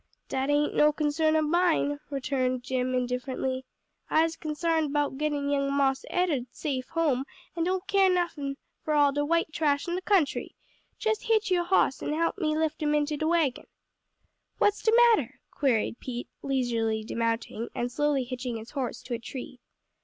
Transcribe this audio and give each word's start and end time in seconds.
"Dat 0.29 0.49
ain't 0.49 0.73
no 0.73 0.91
concern 0.91 1.35
ob 1.35 1.45
mine," 1.45 1.99
returned 2.09 2.63
Jim 2.63 2.95
indifferently. 2.95 3.65
"Ise 4.09 4.35
consarned 4.35 4.91
'bout 4.91 5.19
getting 5.19 5.47
young 5.51 5.71
Marse 5.71 6.05
Ed'ard 6.09 6.47
safe 6.49 6.87
home, 6.89 7.23
an' 7.55 7.65
don't 7.65 7.85
care 7.85 8.09
nuffin' 8.09 8.57
for 8.83 8.95
all 8.95 9.11
de 9.11 9.23
white 9.23 9.53
trash 9.53 9.87
in 9.87 9.93
de 9.95 10.01
country. 10.01 10.55
Jes 10.99 11.21
hitch 11.21 11.51
yo' 11.51 11.63
hoss 11.63 12.01
an' 12.01 12.13
help 12.13 12.39
me 12.39 12.57
lift 12.57 12.81
him 12.81 12.95
into 12.95 13.15
de 13.15 13.27
wagon." 13.27 13.67
"What's 14.57 14.81
de 14.81 14.91
mattah?" 14.91 15.33
queried 15.51 15.99
Pete, 15.99 16.27
leisurely 16.41 17.03
dismounting 17.03 17.69
and 17.75 17.91
slowly 17.91 18.23
hitching 18.23 18.57
his 18.57 18.71
horse 18.71 19.03
to 19.03 19.13
a 19.13 19.19
tree. 19.19 19.59